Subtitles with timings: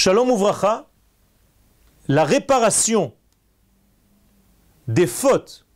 [0.00, 0.86] Shalom Uvracha,
[2.06, 3.14] la réparation
[4.86, 5.66] des fautes,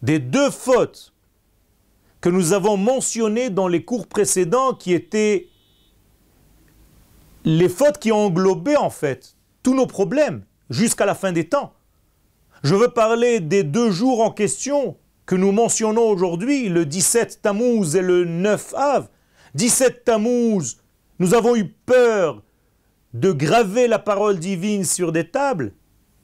[0.00, 1.12] des deux fautes
[2.20, 5.48] que nous avons mentionnées dans les cours précédents qui étaient
[7.44, 9.34] les fautes qui ont englobé en fait
[9.64, 11.72] tous nos problèmes jusqu'à la fin des temps.
[12.62, 14.96] Je veux parler des deux jours en question
[15.26, 19.08] que nous mentionnons aujourd'hui, le 17 Tammuz et le 9 Av.
[19.56, 20.76] 17 Tammuz,
[21.18, 22.40] nous avons eu peur
[23.14, 25.72] de graver la parole divine sur des tables,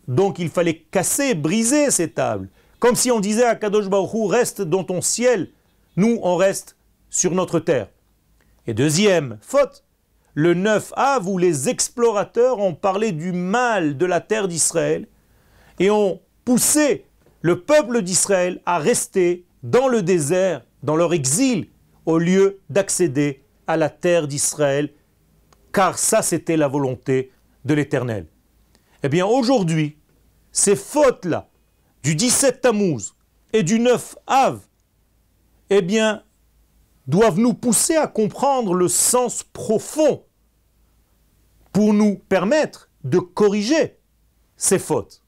[0.07, 2.49] donc il fallait casser, briser ces tables.
[2.79, 3.87] Comme si on disait à Kadosh
[4.29, 5.51] reste dans ton ciel,
[5.97, 6.77] nous on reste
[7.11, 7.89] sur notre terre.
[8.67, 9.85] Et deuxième faute,
[10.35, 15.07] le 9 Av où les explorateurs ont parlé du mal de la terre d'Israël
[15.79, 17.05] et ont poussé
[17.43, 21.69] le peuple d'Israël à rester dans le désert, dans leur exil,
[22.07, 24.91] au lieu d'accéder à la terre d'Israël,
[25.79, 27.31] car ça c'était la volonté
[27.65, 28.27] de l'Éternel.
[29.05, 29.97] Eh bien aujourd'hui,
[30.51, 31.49] ces fautes-là,
[32.03, 33.15] du 17 Tammuz
[33.53, 34.61] et du 9 Av,
[35.71, 36.25] eh bien,
[37.07, 40.25] doivent nous pousser à comprendre le sens profond
[41.71, 44.01] pour nous permettre de corriger
[44.57, 45.23] ces fautes.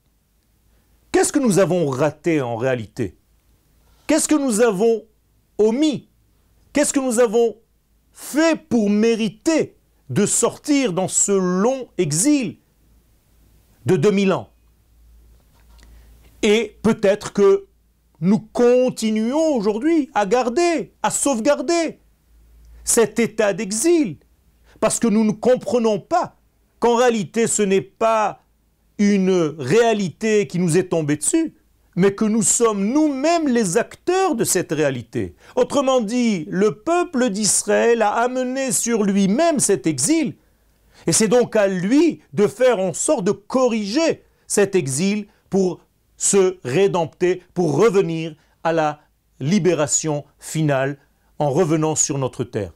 [1.13, 3.17] Qu'est-ce que nous avons raté en réalité?
[4.09, 5.05] Qu'est-ce que nous avons
[5.59, 6.09] omis?
[6.73, 7.57] Qu'est-ce que nous avons
[8.11, 9.77] fait pour mériter
[10.11, 12.59] de sortir dans ce long exil
[13.87, 14.51] de 2000 ans.
[16.43, 17.67] Et peut-être que
[18.21, 22.01] nous continuons aujourd'hui à garder, à sauvegarder
[22.85, 24.19] cet état d'exil,
[24.81, 26.37] parce que nous ne comprenons pas
[26.81, 28.43] qu'en réalité ce n'est pas
[28.99, 31.55] une réalité qui nous est tombée dessus,
[31.97, 35.35] mais que nous sommes nous-mêmes les acteurs de cette réalité.
[35.57, 40.35] Autrement dit, le peuple d'Israël a amené sur lui-même cet exil,
[41.07, 45.81] et c'est donc à lui de faire en sorte de corriger cet exil pour
[46.17, 49.01] se rédempter, pour revenir à la
[49.41, 50.99] libération finale
[51.39, 52.73] en revenant sur notre terre.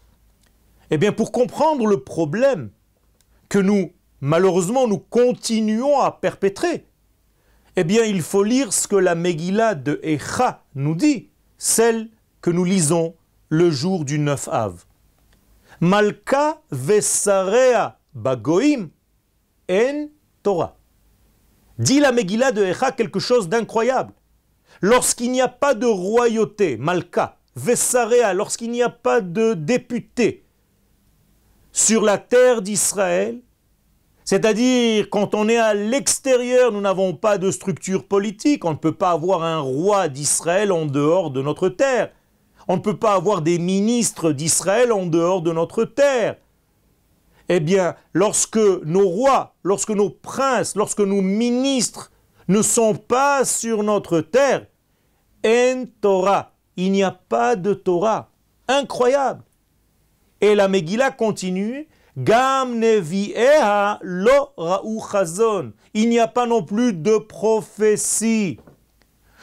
[0.90, 2.70] Eh bien, pour comprendre le problème
[3.48, 3.90] que nous
[4.24, 6.86] malheureusement nous continuons à perpétrer,
[7.76, 12.08] eh bien il faut lire ce que la Megillah de Echa nous dit, celle
[12.40, 13.14] que nous lisons
[13.48, 14.84] le jour du 9 Av.
[15.80, 18.90] Malka vesarea bagoim
[19.70, 20.08] en
[20.42, 20.76] Torah.
[21.78, 24.12] Dit la Megillah de Echa quelque chose d'incroyable.
[24.80, 30.44] Lorsqu'il n'y a pas de royauté, Malka, Vesarea, lorsqu'il n'y a pas de député
[31.72, 33.40] sur la terre d'Israël,
[34.24, 38.94] c'est-à-dire, quand on est à l'extérieur, nous n'avons pas de structure politique, on ne peut
[38.94, 42.10] pas avoir un roi d'Israël en dehors de notre terre.
[42.66, 46.36] On ne peut pas avoir des ministres d'Israël en dehors de notre terre.
[47.50, 52.10] Eh bien, lorsque nos rois, lorsque nos princes, lorsque nos ministres
[52.48, 54.66] ne sont pas sur notre terre,
[55.44, 58.30] en Torah, il n'y a pas de Torah.
[58.68, 59.42] Incroyable.
[60.40, 61.86] Et la Megillah continue,
[62.16, 62.80] Gam
[64.02, 65.72] lo chazon.
[65.94, 68.60] Il n'y a pas non plus de prophétie.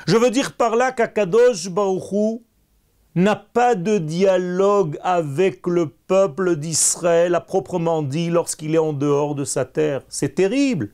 [0.08, 2.44] Je veux dire par là qu'Akadosh Baruchou
[3.16, 9.36] n'a pas de dialogue avec le peuple d'Israël à proprement dit lorsqu'il est en dehors
[9.36, 10.02] de sa terre.
[10.08, 10.92] C'est terrible.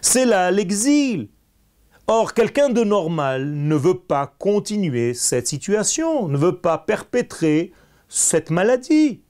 [0.00, 1.30] C'est là l'exil.
[2.06, 7.72] Or, quelqu'un de normal ne veut pas continuer cette situation, ne veut pas perpétrer
[8.08, 9.24] cette maladie.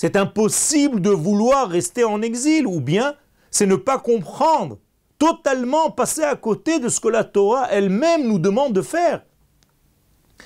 [0.00, 3.16] C'est impossible de vouloir rester en exil, ou bien
[3.50, 4.78] c'est ne pas comprendre,
[5.18, 9.20] totalement passer à côté de ce que la Torah elle-même nous demande de faire.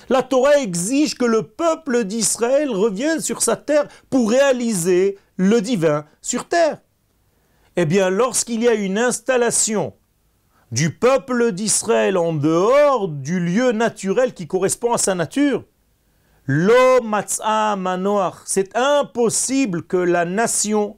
[0.09, 6.03] La Torah exige que le peuple d'Israël revienne sur sa terre pour réaliser le divin
[6.21, 6.81] sur terre.
[7.77, 9.93] Eh bien, lorsqu'il y a une installation
[10.73, 15.63] du peuple d'Israël en dehors du lieu naturel qui correspond à sa nature,
[16.47, 18.35] Lo manoach.
[18.45, 20.97] C'est impossible que la nation,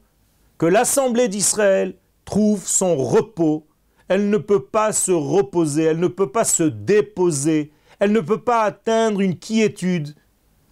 [0.57, 1.95] que l'assemblée d'Israël
[2.25, 3.65] trouve son repos.
[4.09, 8.41] Elle ne peut pas se reposer, elle ne peut pas se déposer, elle ne peut
[8.41, 10.15] pas atteindre une quiétude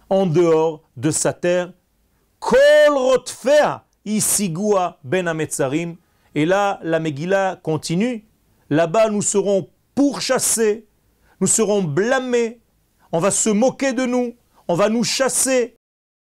[0.08, 1.72] en dehors de sa terre.
[2.38, 2.94] Kol
[5.04, 5.96] ben ametzarim.
[6.34, 8.26] Et là, la Megillah continue.
[8.68, 10.86] Là-bas, nous serons pourchassés,
[11.40, 12.60] nous serons blâmés,
[13.12, 14.34] on va se moquer de nous,
[14.68, 15.76] on va nous chasser,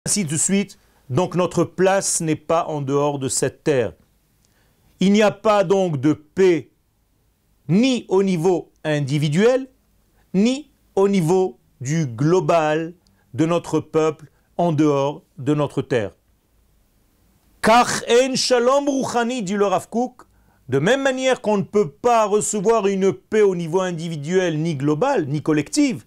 [0.05, 0.77] ainsi de suite.
[1.09, 3.93] Donc notre place n'est pas en dehors de cette terre.
[4.99, 6.71] Il n'y a pas donc de paix
[7.67, 9.67] ni au niveau individuel,
[10.33, 12.93] ni au niveau du global
[13.33, 16.11] de notre peuple en dehors de notre terre.
[17.61, 20.23] Kach en shalom ruchani, dit le Rav Kook,
[20.69, 25.27] de même manière qu'on ne peut pas recevoir une paix au niveau individuel, ni global,
[25.27, 26.05] ni collective,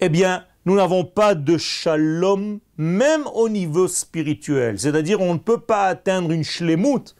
[0.00, 4.78] eh bien, nous n'avons pas de shalom même au niveau spirituel.
[4.78, 7.14] C'est-à-dire, on ne peut pas atteindre une shlemut,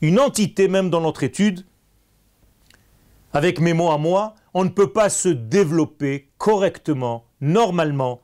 [0.00, 1.64] une entité même dans notre étude.
[3.32, 8.22] Avec mes mots à moi, on ne peut pas se développer correctement, normalement,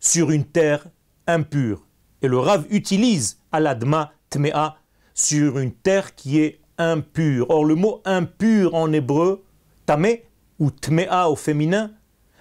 [0.00, 0.86] sur une terre
[1.26, 1.86] impure.
[2.22, 4.76] Et le Rav utilise aladma tmea
[5.14, 7.50] sur une terre qui est impure.
[7.50, 9.44] Or, le mot impur en hébreu,
[9.86, 10.24] tamé
[10.58, 11.92] ou tmea au féminin,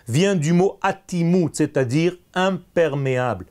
[0.07, 3.45] vient du mot atimut, c'est-à-dire imperméable.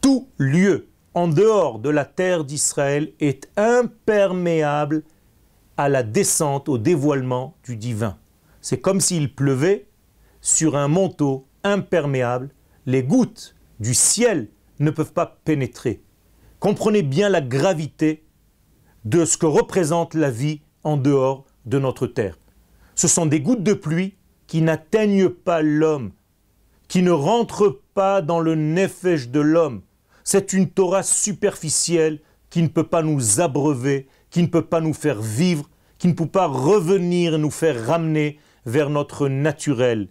[0.00, 5.04] Tout lieu en dehors de la terre d'Israël est imperméable
[5.76, 8.18] à la descente, au dévoilement du divin.
[8.60, 9.86] C'est comme s'il pleuvait
[10.40, 12.50] sur un manteau imperméable.
[12.86, 14.48] Les gouttes du ciel
[14.78, 16.02] ne peuvent pas pénétrer.
[16.60, 18.24] Comprenez bien la gravité
[19.04, 22.38] de ce que représente la vie en dehors de notre terre.
[22.94, 24.16] Ce sont des gouttes de pluie
[24.54, 26.12] qui n'atteignent pas l'homme,
[26.86, 29.82] qui ne rentrent pas dans le nefesh de l'homme.
[30.22, 32.20] C'est une Torah superficielle
[32.50, 35.68] qui ne peut pas nous abreuver, qui ne peut pas nous faire vivre,
[35.98, 40.06] qui ne peut pas revenir nous faire ramener vers notre naturel.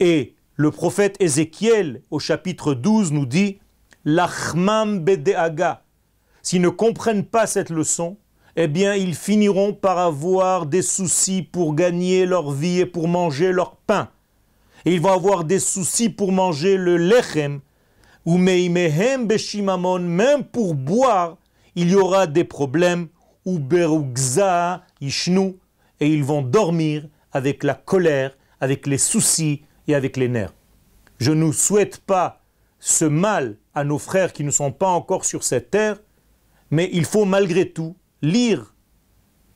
[0.00, 3.58] Et le prophète Ézéchiel, au chapitre 12, nous dit
[4.06, 5.82] L'achmam bedeaga.
[6.40, 8.16] S'ils ne comprennent pas cette leçon,
[8.56, 13.50] eh bien, ils finiront par avoir des soucis pour gagner leur vie et pour manger
[13.52, 14.10] leur pain.
[14.84, 17.60] Et ils vont avoir des soucis pour manger le lechem,
[18.24, 21.38] ou meimehem beshimamon, même pour boire,
[21.74, 23.08] il y aura des problèmes,
[23.44, 25.56] ou berugza ishnu,
[26.00, 30.54] et ils vont dormir avec la colère, avec les soucis et avec les nerfs.
[31.18, 32.42] Je ne souhaite pas
[32.78, 36.00] ce mal à nos frères qui ne sont pas encore sur cette terre,
[36.70, 38.74] mais il faut malgré tout lire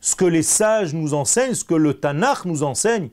[0.00, 3.10] ce que les sages nous enseignent, ce que le Tanakh nous enseigne,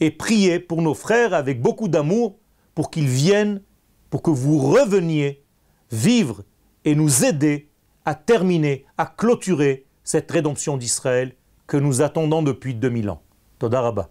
[0.00, 2.36] et prier pour nos frères avec beaucoup d'amour
[2.74, 3.62] pour qu'ils viennent,
[4.10, 5.42] pour que vous reveniez
[5.90, 6.44] vivre
[6.84, 7.68] et nous aider
[8.04, 11.34] à terminer, à clôturer cette rédemption d'Israël
[11.66, 13.22] que nous attendons depuis 2000 ans.
[13.58, 14.10] Todarabah.